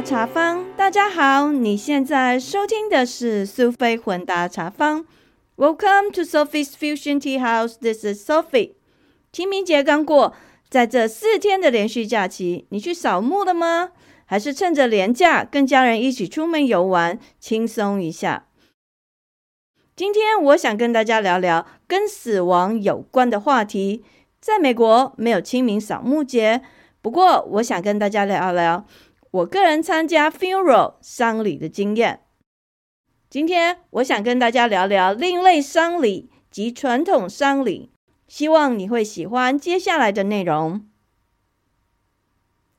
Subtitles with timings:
[0.00, 5.04] 茶坊，大家好，你现在收听的是苏菲混搭茶坊。
[5.56, 7.74] Welcome to Sophie's Fusion Tea House.
[7.78, 8.74] This is Sophie.
[9.32, 10.34] 清明节刚过，
[10.70, 13.90] 在这四天的连续假期，你去扫墓了吗？
[14.24, 18.46] 还是趁着连假跟家人一起出门游玩，轻松一下？
[19.94, 24.04] 今天我想跟大家聊聊跟死亡有关的话题。
[24.40, 26.62] 在美国没有清明扫墓节，
[27.00, 28.86] 不过我想跟大家聊一聊
[29.32, 32.20] 我个人参加 funeral 丧礼的经验。
[33.30, 37.90] 今天我想跟大家聊聊另类丧礼及传统丧礼，
[38.28, 40.86] 希望你会喜欢接下来的内容。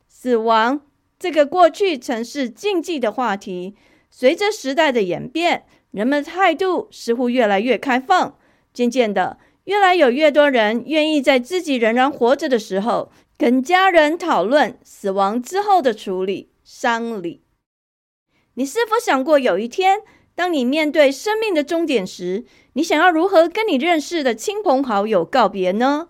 [0.07, 0.81] 死亡
[1.17, 3.75] 这个过去曾是禁忌的话题，
[4.11, 5.65] 随着时代的演变。
[5.89, 8.37] 人们态度似乎越来越开放，
[8.73, 13.11] 渐渐的，越来有越多人愿意在自己仍然活着的时候，
[13.43, 17.43] 跟家人讨论死亡之后的处理丧礼。
[18.53, 19.99] 你是否想过，有一天，
[20.33, 26.07] 当你面对生命的终点时，你想要如何跟你认识的亲朋好友告别呢？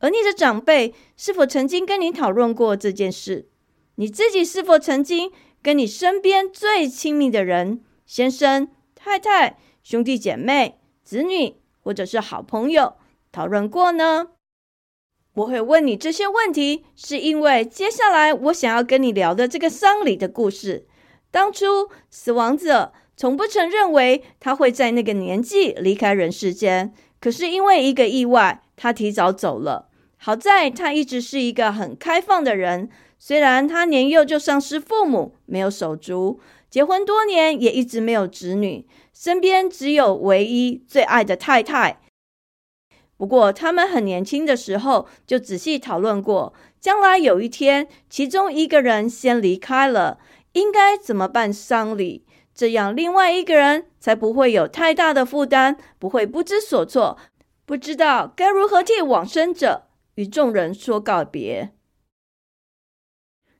[0.00, 3.48] 而你的长辈是否曾经跟你讨论过这件事？
[3.94, 5.32] 你自己是否曾经
[5.62, 8.68] 跟你身边最亲密的人，先生？
[8.94, 12.96] 太太、兄弟姐妹、子女，或者是好朋友
[13.32, 14.32] 讨论过呢？
[15.36, 20.86] 我会问你这些问题，是因为接下来我想要跟你聊的这个丧礼的故事。
[21.30, 29.90] 当初死亡者从不曾认为他会在那个年纪离开人世间，可是因为一个意外，他提早走了。
[30.16, 36.40] 好在他一直是一个很开放的人，虽然他年幼就丧失父母，没有手足。
[36.70, 42.00] 结婚多年也一直没有子女，身边只有唯一最爱的太太。
[43.16, 50.18] 不过他们很年轻的时候就仔细讨论过，将来有一天其中一个人先离开了，
[50.52, 57.16] 应该怎么办丧礼，这样另外一个人才不会有太大的负担，不会不知所措，
[57.64, 59.84] 不知道该如何替往生者
[60.16, 61.70] 与众人说告别。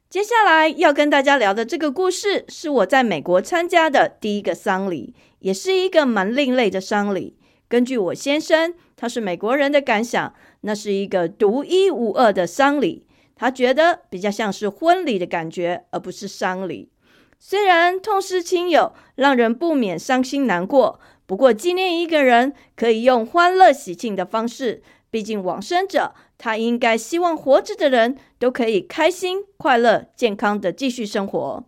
[0.09, 7.39] 接下来要跟大家聊的这个故事，是我在美国参加的第一个丧礼，也是一个蛮另类的丧礼。
[7.69, 13.07] 根据我先生，他是美国人的感想，那是一个独一无二的丧礼。
[13.35, 16.91] 他觉得比较像是婚礼的感觉，而不是丧礼。
[17.39, 24.83] 虽然痛失亲友，让人不免伤心难过，不过纪念一个人，可以用欢乐喜庆的方式。
[25.11, 26.15] 毕竟往生者。
[26.39, 31.65] 他应该希望活着的人都可以开心、快乐、健康的继续生活。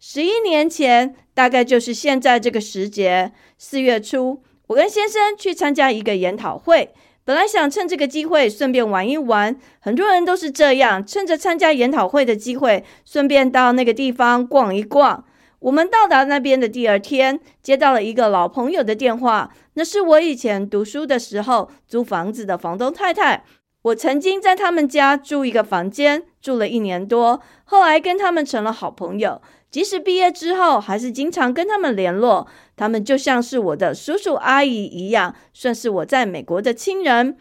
[0.00, 6.92] 十一年前，大概就是现在这个时节，四月初，我跟先生去参加一个研讨会，
[7.24, 9.56] 本来想趁这个机会顺便玩一玩。
[9.78, 15.24] 很多人都是这样，趁着参加研讨会的机会，顺便到那个地方逛一逛。
[15.60, 19.52] 我们到达那边的第二天，接到了一个老朋友的电话。
[19.74, 23.44] 那是我以前读书的时候租房子的房东太太。
[23.82, 29.40] 我曾经在他们家住一个房间，住了一年多，后来跟他们成了好朋友。
[29.76, 32.48] 即使毕业之后，还是经常跟他们联络。
[32.76, 37.36] 他们就像是我的叔叔阿姨一样，算是我在美国的亲人。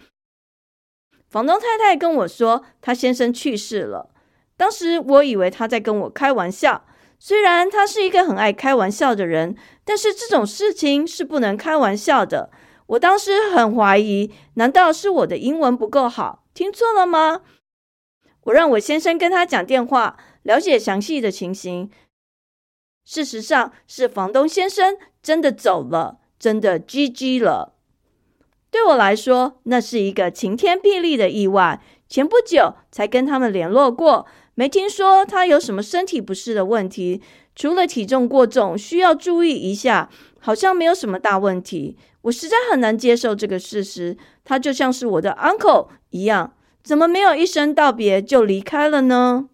[1.30, 4.10] 房东太太跟我说，她先生去世了。
[4.58, 6.86] 当时我以为她在跟我开玩笑。
[7.18, 12.52] 虽然他是一个很爱开玩笑的人，但是这种事情是不能开玩笑的。
[12.88, 17.44] 我当时很怀疑，难道是我的英文不够好，听错了吗？
[18.42, 21.90] 我让我先生跟他讲电话，了解详细的情形。
[23.06, 27.74] 事实上是房东先生真的走了，真的 GG 了。
[28.70, 31.82] 对我来说，那是一个晴天霹雳的意外。
[32.10, 34.26] 前不久才跟他们联络过。
[34.54, 37.22] 没听说他有什么身体不适的问题，
[37.56, 40.10] 除了体重过重需要注意一下，
[40.40, 41.98] 好像没有什么大问题。
[42.22, 46.54] 我实在很难接受这个事实，他就像是我的 uncle 一样，
[46.84, 49.50] 怎么没有一声道别就离开了呢？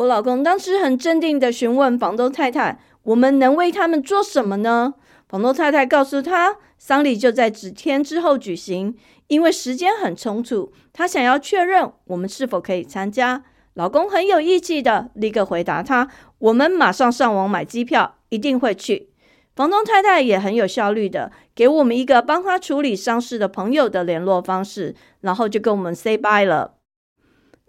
[0.00, 4.94] 我老公当时很镇定的询问房东太太：“我们能为他们做什么呢？”
[5.28, 13.44] 房东太太告诉他：“丧礼就在几天之后举行，因为时间很充足，他想要确认我们是否可以参加。”
[13.74, 16.08] 老公很有义气的，立刻回答他
[16.38, 19.10] ：“我们马上上网买机票，一定会去。”
[19.54, 26.76] 房东太太也很有效率的，给我们一个帮他处理丧事的朋友的联络方式，然后就跟我们 say bye 了。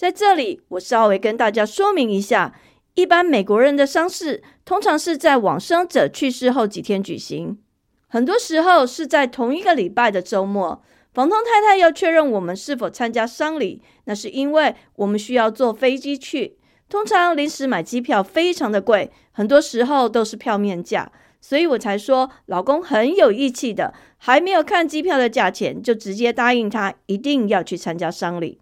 [0.02, 2.56] 在这里，我稍微跟大家说明一下：
[2.96, 7.60] 一般美国人的丧事通常是在往生者去世后几天举行，
[8.08, 10.82] 很多时候是在同一个礼拜的周末。
[11.14, 16.58] 房东太太要确认我们是否参加丧礼，那是因为我们需要坐飞机去。
[16.90, 28.61] 通常临时买机票非常的贵，很多时候都是票面价，所以我才说老公很有义气的，还没有看机票的价钱，就直接答应他一定要去参加丧礼。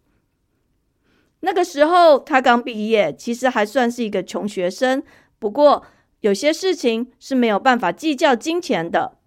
[1.41, 5.01] 那个时候他刚毕业，其实还算是一个穷学生，
[5.39, 5.86] 不过
[6.21, 9.18] 有些事情是没有办法计较金钱的，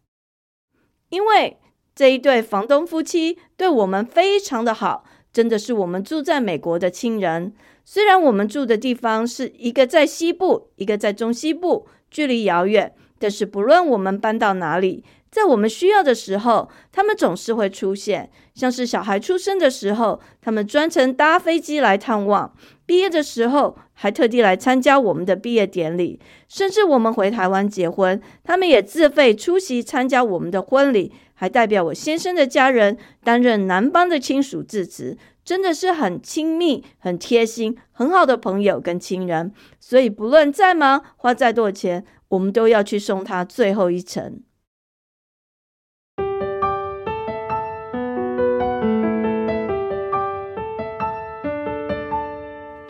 [1.09, 1.59] 因为
[1.95, 5.05] 这一对房东夫妻对我们非常的好。
[5.33, 7.55] 真的是我们住在美国的亲人，
[7.87, 18.31] 虽然我们住的地方是一个在西部，一个在中西部，距离遥远，但是不论我们搬到哪里，在我们需要的时候，他们总是会出现。
[18.55, 22.53] 像是小孩出生的时候，他们专程搭飞机来探望；
[22.85, 26.21] 毕业的时候，还特地来参加我们的毕业典礼。
[26.49, 31.15] 甚至我们回台湾结婚，他们也自费出席参加我们的婚礼。
[31.35, 39.51] 还代表我先生的家人担任男方的亲属致辞，真的是很亲密、很贴心、很好的朋友跟亲人。
[39.81, 44.43] 所以不论再忙，花再多钱，我们都要去送他最后一程。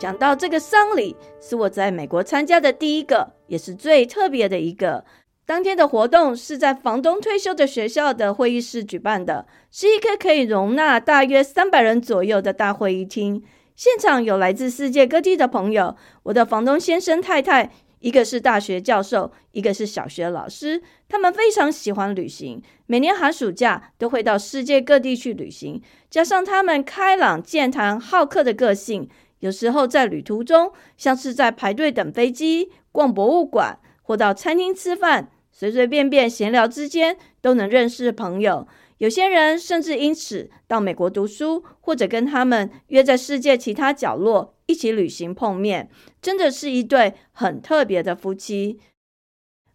[0.03, 5.05] 讲到这个丧礼，是我在美国参加的第一个，也是最特别的一个。
[5.45, 13.41] 当天的活动是在房东退休的学校的会议室举办的，是一个可以容纳大约三百人左右的大会议厅。
[13.77, 15.95] 现场有来自世界各地的朋友。
[16.23, 20.81] 我的房东先生太太，一个是大学教授，一个是小学老师。
[21.07, 25.81] 他们非常喜欢旅行，每年寒暑假都会到世界各地去旅行。
[26.09, 29.07] 加上他们开朗健谈、好客的个性，
[29.43, 35.31] 有时候在旅途中，像是在排队等飞机、逛博物馆或到餐厅吃饭。
[35.51, 38.65] 随随便便闲聊之间都能认识朋友，
[38.99, 45.91] 有些人甚至因此到美国读书，或者跟他们约在世界其他角落一起旅行碰面，
[46.21, 48.79] 真的是一对很特别的夫妻。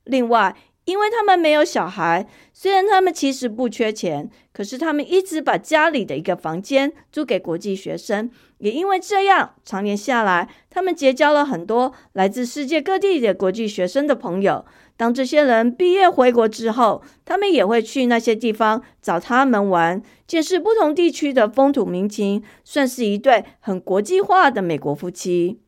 [0.04, 0.56] 另外，
[0.88, 14.64] 因为他们没有小孩，虽然他们其实不缺钱，可是他们一直把家里的一个房间租给国际学生，也因为这样，常年下来，他们结交了很多来自世界各地的国际学生的朋友。
[14.96, 25.60] 当这些人毕业回国之后，他们也会去那些地方找他们玩，见识不同地区的风土民情，算是一对很国际化的美国夫妻。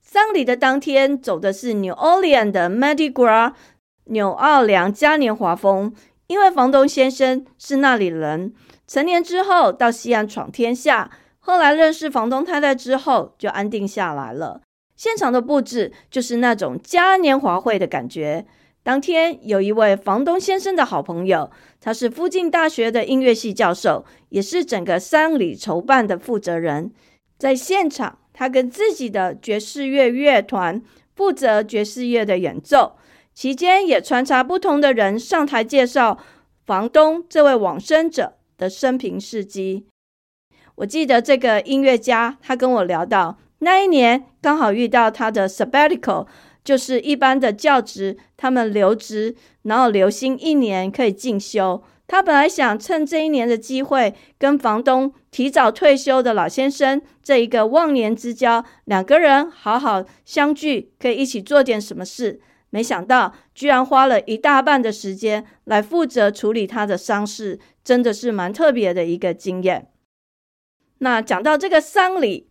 [0.00, 3.52] 丧礼的当天走的是 New Orleans 的 Mardi Gras
[4.04, 5.94] 纽奥良嘉年华风，
[6.26, 8.52] 因为房东先生是那里人，
[8.86, 14.60] 成年之后到西安闯天下，后来认识房东太太之后就安定下来了。
[14.96, 18.46] 现场的布置就是那种嘉年华会的感觉。
[18.82, 21.50] 当天有一位房东先生的好朋友，
[21.80, 26.90] 他是附近大学的音乐系教授，也是整个丧礼筹办的负责人。
[27.38, 30.82] 在现场，他跟自己的爵士乐乐团
[31.14, 32.96] 负责爵士乐的演奏，
[33.40, 36.18] 期间也穿插不同的人上台介绍
[36.66, 39.86] 房东这位往生者的生平事迹。
[40.74, 43.38] 我记得这个音乐家，他跟我聊到。
[43.60, 46.26] 那一年刚好遇到他的 sabbatical，
[46.62, 51.82] 就是一般的教职，他们留职，然后留薪一年可以进修。
[52.06, 62.42] 他本来想趁这一年的机会，跟房东提早退休的老先生这一个忘年之交，两个人好好相聚，可以一起做点什么事。
[62.70, 69.90] 没想到居然花了一大半的时间来负责处理他的丧事，真的是蛮特别的一个经验。
[70.98, 72.48] 那讲到这个丧礼。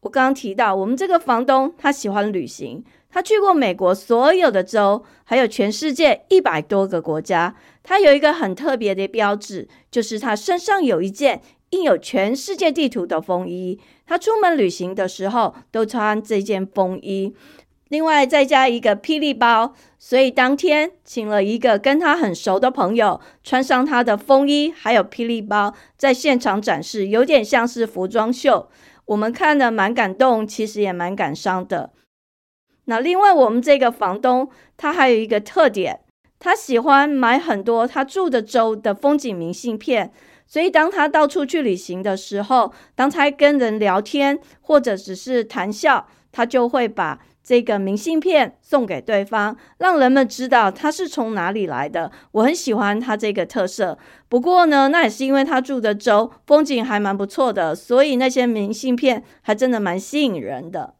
[0.00, 7.54] 我刚刚提到，我们这个房东他喜欢旅行，他去过美国所有的州，还有全世界一百多个国家。
[7.82, 13.78] 他有一个很特别的标志，就是他身上有一件印有全世界地图的风衣。
[14.06, 17.34] 他出门旅行的时候都穿这件风衣，
[17.90, 19.74] 另外再加一个霹雳包。
[19.98, 28.70] 所以当天请了一个跟他很熟的朋友，穿上他的风衣还有霹雳包，在现场展示，有点像是服装秀。
[29.04, 31.90] 我们看的蛮感动，其实也蛮感伤的。
[32.86, 36.00] 那另外，我们这个房东他还有一个特点，
[36.38, 40.12] 他喜欢买很多他住的州的风景明信片。
[40.46, 47.20] 所以，当他到处去旅行的时候，当他跟人聊天或者只是谈笑，他就会把。
[47.42, 52.12] 这个明信片送给对方，让人们知道他是从哪里来的。
[52.32, 53.98] 我很喜欢他这个特色。
[54.28, 60.94] 不过呢，那也是因为他住的州风景还蛮不错的，所以那些明信片还真的蛮吸引人的。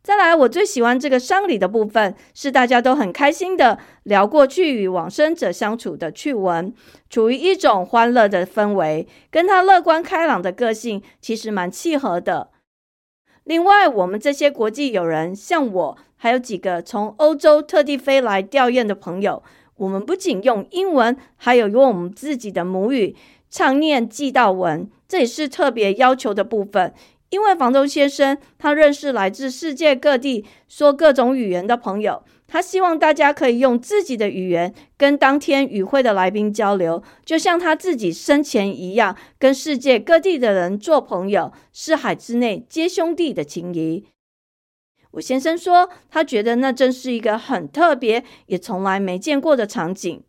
[0.00, 6.72] 再来，我最喜欢这个丧礼的部分，是大家都很开心的聊过去与往生者相处的趣闻，
[7.10, 12.50] 处于一种欢乐的氛围，跟他乐观开朗的个性其实蛮契合的。
[13.48, 19.42] 另外，我们这些国际友人，像我，还有几个从欧洲特地飞来吊唁的朋友，
[19.76, 23.16] 我们不仅用英文，还有用我们自己的母语
[23.48, 26.92] 唱念祭道文，这也是特别要求的部分。
[27.30, 44.06] 因为房东先生他认识来自世界各地说各种语言的朋友，他希望大家可以用自己的语言跟当天与会的来宾交流，就像他自己生前一样，跟世界各地的人做朋友，四海之内皆兄弟的情谊。
[45.12, 50.24] 我先生说，他觉得那真是一个很特别，也从来没见过的场景。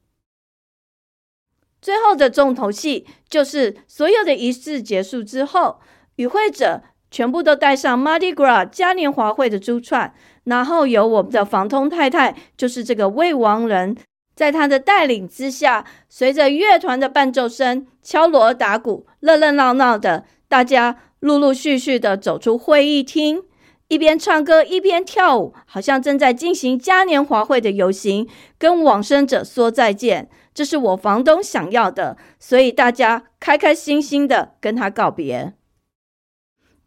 [1.82, 5.80] 最后的重头戏就是所有的仪式结束之后。
[6.18, 10.14] 与会者全部都戴上 Mardi Gras 嘉年华会的珠串，
[10.50, 13.96] 然后由我们的房东太太，就是这个魏王人，
[14.36, 23.44] 在他的带领之下，随着乐团的伴奏声、敲锣打鼓，热热闹闹的，大家陆陆续续的走出会议厅，
[23.90, 28.28] 一边唱歌一边跳舞，好像正在进行嘉年华会的游行，
[28.58, 30.30] 跟往生者说再见。
[30.52, 35.54] 这是我房东想要的，所以大家开开心心的跟他告别。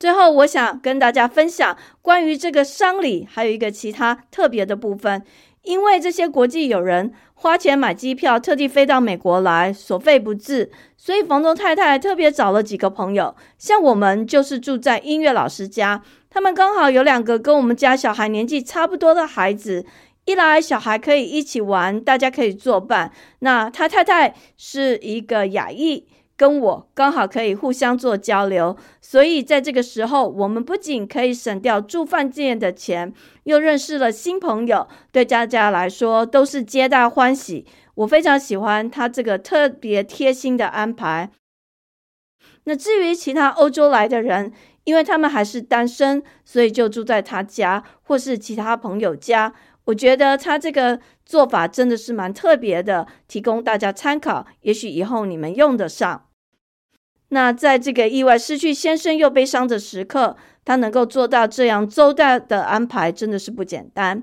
[0.03, 5.23] 最后，我想跟大家分享关于这个丧礼，还有一个其他特别的部分。
[5.63, 19.87] 因为这些国际友人花钱买机票，特地飞到美国来，所费不至，所以房东太太特别找了几个朋友，像我们就是住在音乐老师家，他们刚好有两个跟我们家小孩年纪差不多的孩子，
[20.25, 23.13] 一来小孩可以一起玩，大家可以作伴。
[23.39, 26.09] 那他太太是一个亚裔。
[26.43, 33.13] 跟我刚好可以互相做交流，所以在这个时候，我们不仅可以省掉住饭店的钱，
[33.45, 37.65] 又认识了新朋友，对大家来说都是皆大欢喜。
[37.95, 41.31] 我非常喜欢他这个特别贴心的安排。
[42.65, 49.55] 那至于其他欧洲来的人，因为他们还是单身，所以就住在他家或是其他朋友家。
[49.85, 56.27] 我觉得他这个做法真的是蛮特别的，提供大家参考，也许以后你们用得上。
[57.35, 60.37] 那在这个意外失去先生又悲伤的时刻，
[60.67, 64.23] 他能够做到这样周到的安排，真的是不简单。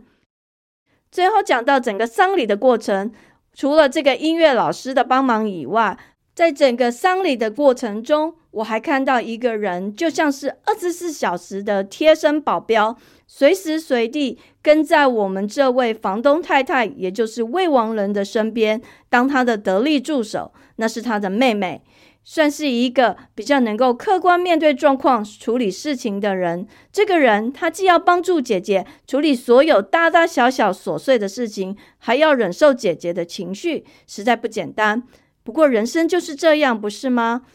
[1.09, 3.11] 最后讲到整个丧礼的过程，
[3.51, 5.97] 除了这个音乐老师的帮忙以外，
[6.35, 20.51] 在整个丧礼的过程中，我还看到一个人，就像是二十四小时的贴身保镖，随时随地跟在我们这位房东太太，也就是魏王人的身边，当他的得力助手。
[20.75, 21.81] 那是他的妹妹。
[22.31, 26.67] 算是一个比较能够客观面对状况、处理事情的人。
[26.91, 35.01] 这个人，他既要帮助姐姐处理所有大大小小琐碎的事情，还要忍受姐姐的情绪，实在不简单。
[35.41, 37.47] 不过，人生就是这样，不是吗？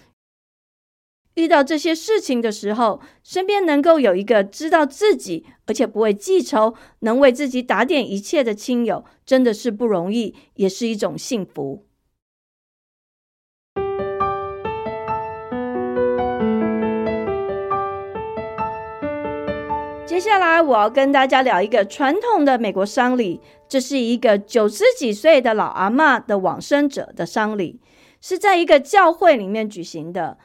[1.35, 11.87] 遇到这些事情的时候，身边能够有一个知道自己，而且不会记仇，能为自己打点一切的亲友，真的是不容易，也是一种幸福。
[20.15, 27.81] 接下来我要跟大家聊一个传统的美国丧礼，这是一个九十几岁的老阿妈的往生者的丧礼，
[28.21, 30.39] 是在一个教会里面举行的，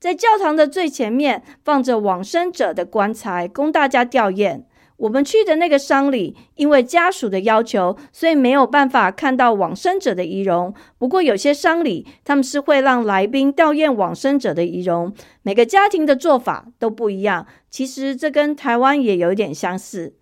[0.00, 4.64] 在教堂的最前面放着往生者的棺材，供大家吊唁。
[5.00, 10.74] 我们去的那个丧礼，因为家属的要求，所以没有办法看到往生者的仪容。
[10.98, 15.14] 不过有些丧礼，他们是会让来宾吊唁往生者的仪容。
[15.42, 17.46] 每个家庭的做法都不一样。
[17.70, 20.16] 其实这跟台湾也有点相似。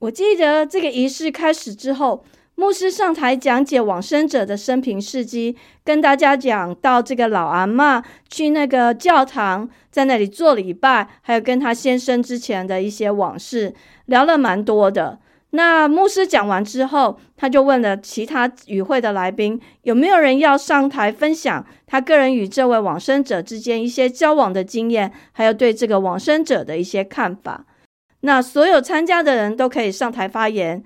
[0.00, 2.24] 我记得这个仪式开始之后。
[2.58, 13.72] 牧师上台讲解往生者的生平事迹，跟大家讲到这个老阿妈去那个教堂，在那里做礼拜，还有跟他先生之前的一些往事，
[14.06, 15.20] 聊了蛮多的。
[15.50, 27.66] 那牧师讲完之后，他就问了其他与会的来宾，有没有人要上台分享他个人与这位往生者之间一些交往的经验，还有对这个往生者的一些看法。
[28.22, 30.82] 那所有参加的人都可以上台发言。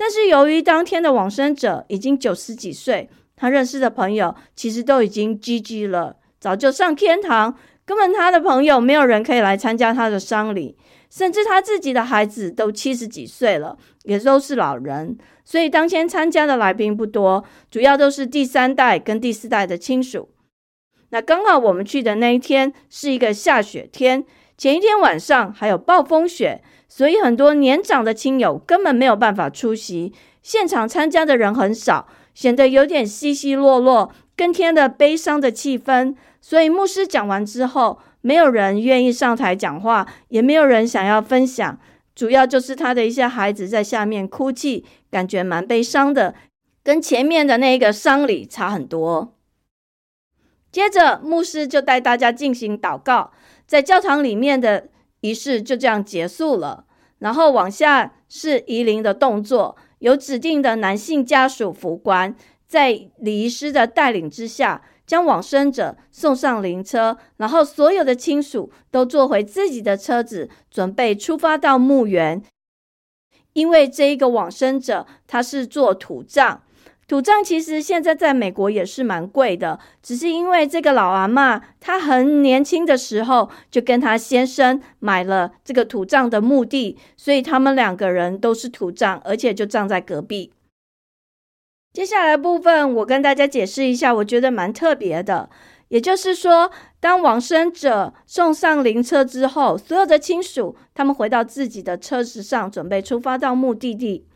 [0.00, 10.78] 但是由于当天的往生者已经九十几岁，他认识的朋友其实都已经 GG 了，早就上天堂，根本他的朋友没有人可以来参加他的丧礼，
[11.10, 20.28] 甚至他自己的孩子都七十几岁了，也都是老人，所以当天参加的来宾不多，主要都是第三代跟第四代的亲属。
[21.10, 24.24] 那刚好我们去的那一天是一个下雪天，
[24.56, 26.62] 前一天晚上还有暴风雪。
[26.88, 36.16] 所以很多年长的亲友根本没有办法出席，现场参加的人很少，显得有点稀稀落落，更添了悲伤的气氛。
[36.40, 41.78] 所以牧师讲完之后，没有人愿意上台讲话，也没有人想要分享。
[42.14, 46.34] 主要就是他的一些孩子在下面哭泣，感觉蛮悲伤的，
[46.82, 49.34] 跟前面的那个丧礼差很多。
[50.72, 53.32] 接着，牧师就带大家进行祷告，
[53.66, 54.88] 在教堂里面的
[55.20, 56.84] 仪式就这样结束了。
[57.18, 62.34] 然后往下是移灵的动作，有指定的男性家属扶棺，
[62.66, 64.82] 在礼仪师的带领之下。
[65.08, 72.42] 将往生者送上灵车，然后所有的亲属都坐回自己的车子，准备出发到墓园。
[73.54, 76.62] 因为这一个往生者他是做土葬，
[77.08, 79.80] 土葬其实现在在美国也是蛮贵的。
[80.02, 90.52] 只是因为这个老阿妈她很年轻的时候就跟她先生买了这个土葬的墓地，所以他们两个人都是土葬，而且就葬在隔壁。
[91.94, 95.48] 接下来部分，我跟大家解释一下，我觉得蛮特别的。
[95.88, 104.27] 也就是说，当往生者送上灵车之后，所有的亲属他们回到自己的车子上，准备出发到目的地。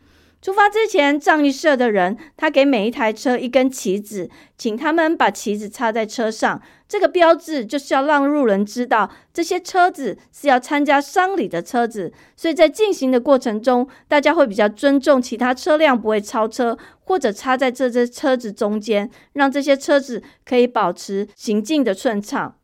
[0.43, 6.61] 出发之前，葬仪社的人他给每一台车一根旗子，请他们把旗子插在车上。
[6.85, 12.11] 这个标志就是要让路人知道，这些车子是要参加丧礼的车子。
[12.35, 22.57] 所以在进行的过程中，大家会比较尊重其他车辆，不会超车或者插在这些车子中间，让这些车子可以保持行进的顺畅。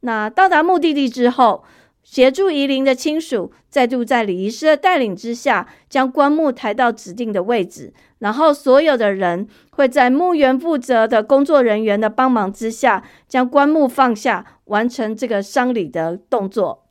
[0.00, 1.62] 那到达目的地之后。
[2.10, 16.86] 协助夷陵的亲属再度在礼仪师的带领之下，将棺木抬到指定的位置，然后所有的人会在墓园负责的工作人员的帮忙之下，将棺木放下，完成这个丧礼的动作。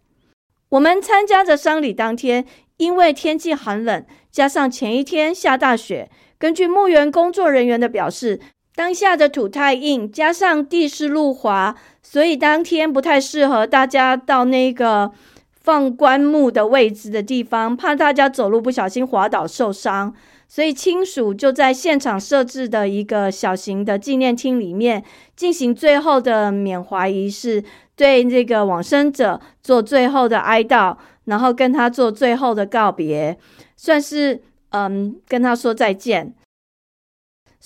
[0.69, 2.45] 我们参加的丧礼当天，
[2.77, 8.39] 因为天气寒冷，加上前一天下大雪，根据墓园工作人员的表示。
[8.77, 15.11] 当下的土太硬，加上地势路滑，所以当天不太适合大家到那个
[15.51, 20.13] 放棺木的位置的地方，怕大家走路不小心滑倒受伤，
[20.48, 25.03] 所以亲属就在现场设置的一个小型的纪念厅里面
[25.35, 27.63] 进行最后的缅怀仪式，
[27.96, 33.40] 对这个往生者做最后的哀悼，然后跟他做最后的告别，
[33.75, 36.35] 算是嗯跟他说再见。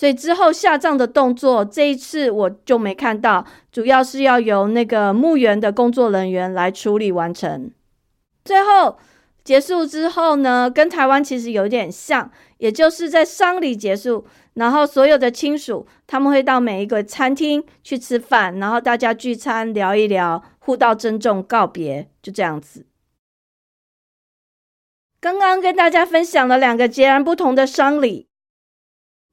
[0.01, 7.69] 所以之后下葬的动作，这一次我就没看到，主要是要由那个墓园的工作人员来处理完成。
[8.43, 8.97] 最后
[9.43, 22.87] 结束之后呢，跟台湾其实有点像，也就是在丧礼结束，然后所有的亲属他们会到每一个餐厅去吃饭，然后大家聚餐聊一聊，互道珍重，告别，就这样子。
[25.19, 28.30] 刚刚跟大家分享了两个截然不同的丧礼。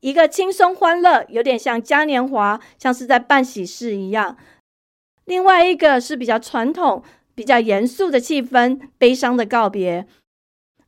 [0.01, 4.37] 一个轻松欢乐，有点像嘉年华，像是在办喜事一样；
[5.25, 7.03] 另外一个是比较传统、
[7.35, 10.07] 比较严肃的气氛，悲伤的告别。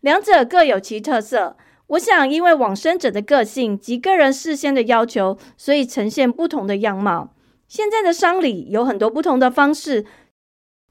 [0.00, 1.56] 两者各有其特色。
[1.88, 7.34] 我想，因为往生者的个性及个人事先的要求，所以呈现不同的样貌。
[7.66, 10.06] 现在的丧礼有很多不同的方式，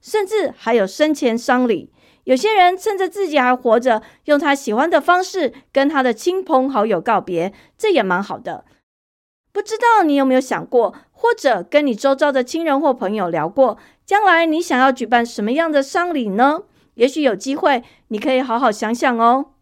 [0.02, 1.94] 甚至还有生前丧礼。
[2.30, 8.66] 有些人趁着自己还活着，用他喜欢的方式跟他的亲朋好友告别，这也蛮好的。
[9.52, 16.62] 不知道你有没有想过，或者跟你周遭的亲人或朋友聊过，将来你想要举办什么样的丧礼呢？
[16.94, 19.54] 也许有机会，你可以好好想想哦。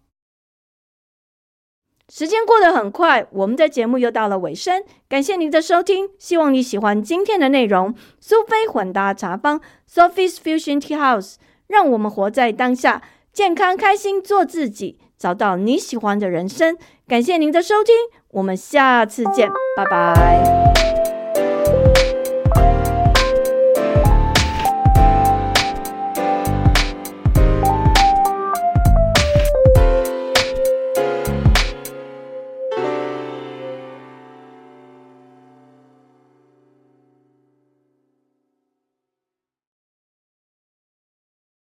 [2.09, 7.95] 时间过得很快，我们的节目又到了尾声，感谢您的收听，希望你喜欢今天的内容。
[8.19, 11.35] 苏菲混搭茶坊 （Sophie's Fusion Tea House）。
[11.67, 13.01] 让我们活在当下，
[13.31, 16.77] 健康开心，做自己，找到你喜欢的人生。
[17.07, 17.93] 感谢您的收听，
[18.31, 20.96] 我们下次见，拜拜。